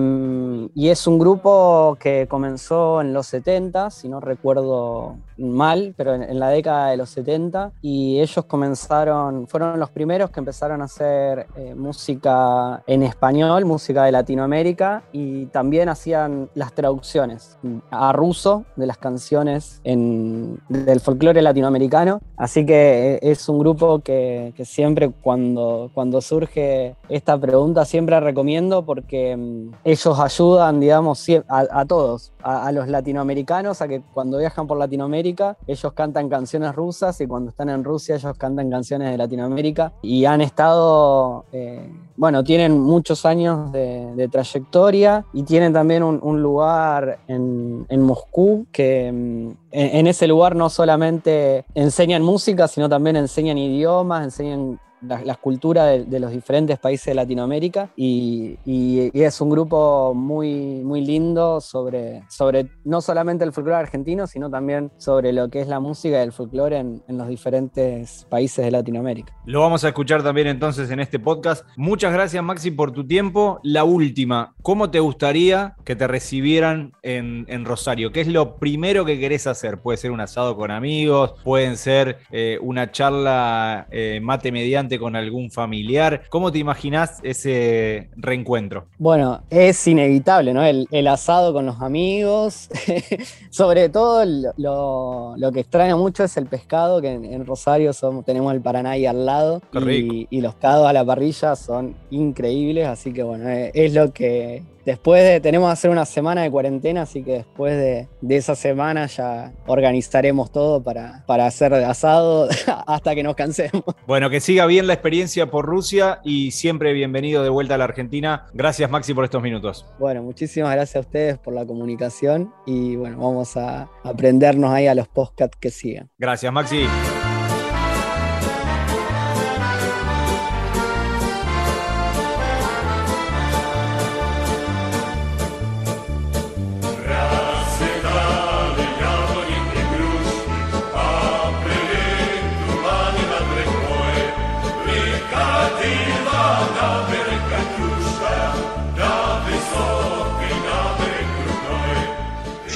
y 0.75 0.89
es 0.89 1.07
un 1.07 1.19
grupo 1.19 1.97
que 1.99 2.27
comenzó 2.27 3.01
en 3.01 3.13
los 3.13 3.27
70, 3.27 3.89
si 3.89 4.09
no 4.09 4.19
recuerdo 4.19 5.17
mal, 5.37 5.93
pero 5.95 6.15
en, 6.15 6.23
en, 6.23 6.39
la 6.39 6.49
década 6.49 6.89
de 6.89 6.97
los 6.97 7.09
70. 7.09 7.71
Y 7.81 8.19
ellos 8.19 8.45
comenzaron, 8.45 9.47
fueron 9.47 9.79
los 9.79 9.89
primeros 9.89 10.29
que 10.31 10.39
empezaron 10.39 10.81
a 10.81 10.85
hacer 10.85 11.47
eh, 11.55 11.75
música 11.75 12.83
en 12.87 13.03
español, 13.03 13.65
música 13.65 14.03
de 14.03 14.11
Latinoamérica, 14.11 15.03
y 15.11 15.45
también 15.47 15.89
hacían 15.89 16.49
las 16.55 16.73
traducciones 16.73 17.57
a 17.91 18.11
ruso 18.11 18.65
de 18.75 18.87
las 18.87 18.97
canciones 18.97 19.81
en, 19.83 20.59
del 20.69 20.99
folclore 20.99 21.41
latinoamericano. 21.41 22.21
Así 22.37 22.65
que 22.65 23.15
eh, 23.15 23.19
es 23.21 23.47
un 23.49 23.59
grupo 23.59 23.99
que, 23.99 24.53
que 24.55 24.65
siempre 24.65 25.11
cuando, 25.21 25.91
cuando 25.93 26.21
surge 26.21 26.95
esta 27.09 27.37
pregunta, 27.37 27.85
siempre 27.85 28.19
recomiendo 28.19 28.85
porque 28.85 29.35
um, 29.35 29.71
ellos 29.83 30.19
ayudan, 30.19 30.58
digamos, 30.79 31.25
a, 31.47 31.85
todos, 31.85 32.31
a, 32.43 32.71
los 32.71 32.87
latinoamericanos, 32.87 33.81
a 33.81 33.87
que 33.87 34.01
cuando 34.13 34.37
viajan 34.37 34.67
por 34.67 34.77
Latinoamérica, 34.77 35.57
ellos 35.67 35.93
cantan 35.93 36.29
canciones 36.29 36.75
rusas 36.75 37.19
y 37.21 37.27
cuando 37.27 37.49
están 37.51 37.69
en 37.69 37.83
Rusia, 37.83 38.15
ellos 38.15 38.37
cantan 38.37 38.69
canciones 38.69 39.11
de 39.11 39.17
Latinoamérica. 39.17 39.93
Y 40.01 40.25
han 40.25 40.41
estado, 40.41 41.45
eh, 41.51 41.91
bueno, 42.17 42.43
tienen 42.43 42.79
muchos 42.79 43.25
años 43.25 43.71
de, 43.71 44.29
trayectoria 44.31 45.25
y 45.33 45.43
tienen 45.43 45.73
también 45.73 46.03
un, 46.03 46.41
lugar 46.41 47.19
en, 47.27 47.85
en, 47.89 48.01
Moscú 48.01 48.67
que 48.71 49.07
en, 49.07 49.57
en 49.71 50.07
ese 50.07 50.27
lugar 50.27 50.55
no 50.55 50.69
solamente 50.69 51.65
enseñan 51.73 52.21
música, 52.21 52.67
sino 52.67 52.87
también 52.87 53.15
enseñan 53.15 53.57
idiomas, 53.57 54.23
enseñan 54.23 54.79
las 55.01 55.25
la 55.25 55.35
culturas 55.35 56.09
de, 56.09 56.19
los 56.19 56.31
diferentes 56.31 56.77
países 56.79 57.07
de 57.07 57.15
Latinoamérica 57.15 57.91
y, 57.95 58.57
es 58.65 59.41
un 59.41 59.49
grupo 59.49 60.13
muy, 60.15 60.81
muy 60.83 61.01
lindo 61.01 61.61
sobre, 61.61 62.23
sobre 62.29 62.67
no 62.83 63.01
solamente 63.01 63.43
el 63.43 63.51
folclore 63.51 63.77
argentino, 63.77 64.27
sino 64.27 64.49
también 64.49 64.91
sobre 64.97 65.33
lo 65.33 65.49
que 65.49 65.61
es 65.61 65.67
la 65.67 65.79
música 65.79 66.19
y 66.19 66.23
el 66.23 66.31
folclore 66.31 66.77
en, 66.77 67.03
en, 67.07 67.17
los 67.17 67.27
diferentes 67.27 68.25
países 68.29 68.63
de 68.65 68.71
Latinoamérica. 68.71 69.33
Lo 69.45 69.61
vamos 69.61 69.83
a 69.83 69.89
escuchar 69.89 70.23
también 70.23 70.47
entonces 70.47 70.89
en 70.91 70.99
este 70.99 71.19
podcast. 71.19 71.65
Muchas 71.75 72.13
gracias 72.13 72.43
Maxi 72.43 72.71
por 72.71 72.91
tu 72.91 73.05
tiempo. 73.05 73.59
La 73.63 73.83
última, 73.83 74.53
¿cómo 74.61 74.89
te 74.89 74.99
gustaría 74.99 75.75
que 75.83 75.95
te 75.95 76.07
recibieran 76.07 76.93
en, 77.03 77.45
en 77.47 77.65
Rosario? 77.65 78.11
¿Qué 78.11 78.21
es 78.21 78.27
lo 78.27 78.57
primero 78.57 79.05
que 79.05 79.19
querés 79.19 79.47
hacer? 79.47 79.81
Puede 79.81 79.97
ser 79.97 80.11
un 80.11 80.21
asado 80.21 80.55
con 80.55 80.71
amigos, 80.71 81.33
pueden 81.43 81.77
ser 81.77 82.19
eh, 82.31 82.57
una 82.61 82.91
charla 82.91 83.87
eh, 83.91 84.19
mate 84.21 84.51
mediante 84.51 84.88
con 84.97 85.15
algún 85.15 85.51
familiar. 85.51 86.23
¿Cómo 86.29 86.51
te 86.51 86.57
imaginás 86.57 87.19
ese 87.21 88.09
reencuentro? 88.15 88.87
Bueno, 88.97 89.43
es 89.49 89.85
inevitable, 89.87 90.53
¿no? 90.53 90.63
El, 90.63 90.87
el 90.91 91.07
asado 91.07 91.53
con 91.53 91.65
los 91.65 91.81
amigos. 91.81 92.69
Sobre 93.49 93.89
todo 93.89 94.25
lo, 94.57 95.35
lo, 95.37 95.51
que 95.51 95.59
extraña 95.59 95.95
mucho 95.95 96.23
es 96.23 96.37
el 96.37 96.45
pescado, 96.47 97.01
que 97.01 97.11
en, 97.11 97.25
en 97.25 97.45
Rosario 97.45 97.93
somos, 97.93 98.25
tenemos 98.25 98.53
el 98.53 98.61
Paraná 98.61 98.91
ahí 98.91 99.05
al 99.05 99.25
lado. 99.25 99.61
Y, 99.87 100.27
y, 100.29 100.41
los 100.41 100.55
cados 100.55 100.87
a 100.87 100.93
la 100.93 101.03
parrilla 101.03 101.55
son 101.55 101.95
increíbles, 102.09 102.87
así 102.87 103.11
que 103.11 103.23
bueno, 103.23 103.49
es, 103.49 103.71
es 103.73 103.93
lo 103.93 104.13
que 104.13 104.63
después 104.89 105.23
de, 105.23 105.39
tenemos 105.39 105.69
que 105.69 105.73
hacer 105.73 105.91
una 105.91 106.05
semana 106.05 106.41
de 106.41 106.49
cuarentena, 106.49 107.03
así 107.03 107.23
que 107.23 107.33
después 107.33 107.77
de, 107.77 108.07
de 108.21 108.35
esa 108.35 108.55
semana 108.55 109.05
ya 109.05 109.53
organizaremos 109.67 110.51
todo 110.51 110.81
para, 110.81 111.23
para 111.27 111.45
hacer 111.45 111.73
asado 111.73 112.49
hasta 112.87 113.13
que 113.13 113.23
nos 113.23 113.35
cansemos. 113.35 113.83
Bueno, 114.07 114.29
que 114.29 114.39
siga 114.39 114.65
bien 114.65 114.87
la 114.87 114.93
experiencia 114.93 115.51
por 115.51 115.65
Rusia 115.65 116.21
y 116.23 116.51
siempre 116.51 116.93
bienvenido 116.93 117.43
de 117.43 117.49
vuelta 117.49 117.75
a 117.75 117.77
la 117.77 117.83
Argentina. 117.83 118.47
Gracias 118.53 118.89
Maxi 118.89 119.13
por 119.13 119.25
estos 119.25 119.43
minutos. 119.43 119.85
Bueno, 119.99 120.23
muchísimas 120.23 120.71
gracias 120.73 120.95
a 120.95 120.99
ustedes 121.01 121.37
por 121.37 121.53
la 121.53 121.65
comunicación 121.65 122.51
y 122.65 122.95
bueno, 122.95 123.17
vamos 123.17 123.55
a 123.57 123.89
aprendernos 124.03 124.71
ahí 124.71 124.87
a 124.87 124.95
los 124.95 125.07
podcasts 125.07 125.57
que 125.59 125.69
sigan. 125.69 126.09
Gracias 126.17 126.51
Maxi. 126.51 126.85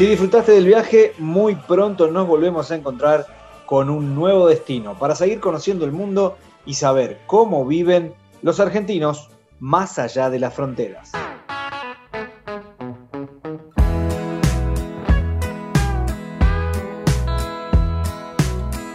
Si 0.03 0.09
disfrutaste 0.09 0.51
del 0.51 0.65
viaje, 0.65 1.13
muy 1.17 1.55
pronto 1.55 2.11
nos 2.11 2.27
volvemos 2.27 2.69
a 2.69 2.75
encontrar 2.75 3.25
con 3.65 3.89
un 3.89 4.13
nuevo 4.13 4.47
destino 4.47 4.99
para 4.99 5.15
seguir 5.15 5.39
conociendo 5.39 5.85
el 5.85 5.93
mundo 5.93 6.35
y 6.65 6.73
saber 6.73 7.21
cómo 7.25 7.65
viven 7.65 8.13
los 8.41 8.59
argentinos 8.59 9.29
más 9.59 9.99
allá 9.99 10.29
de 10.29 10.39
las 10.39 10.53
fronteras. 10.53 11.13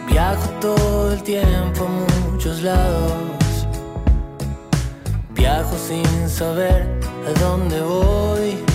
Viajo 0.05 0.49
todo 0.61 1.13
el 1.13 1.23
tiempo 1.23 1.87
a 1.87 2.29
muchos 2.29 2.61
lados. 2.61 3.67
Viajo 5.31 5.75
sin 5.75 6.29
saber 6.29 6.83
a 7.25 7.39
dónde 7.39 7.81
voy. 7.81 8.68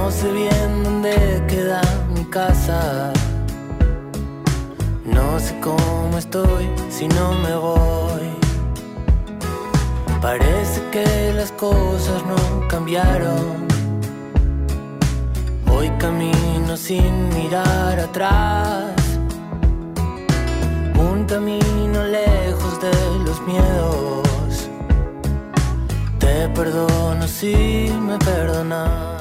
No 0.00 0.12
sé 0.12 0.30
bien 0.32 0.84
dónde 0.84 1.42
queda 1.48 1.82
mi 2.14 2.24
casa. 2.26 3.12
No 5.04 5.40
sé 5.40 5.58
cómo 5.60 6.16
estoy 6.16 6.64
si 6.88 7.08
no 7.08 7.32
me 7.44 7.54
voy. 7.56 8.28
Parece 10.22 10.80
que 10.92 11.32
las 11.34 11.50
cosas 11.52 12.24
no 12.32 12.68
cambiaron. 12.68 13.66
Hoy 15.74 15.90
camino 15.98 16.76
sin 16.76 17.28
mirar 17.34 17.98
atrás. 17.98 18.94
Un 21.08 21.24
camino 21.26 21.98
lejos 22.04 22.80
de 22.80 22.94
los 23.26 23.38
miedos. 23.50 24.70
Te 26.20 26.48
perdono 26.50 27.26
si 27.26 27.92
me 28.06 28.16
perdonas. 28.18 29.17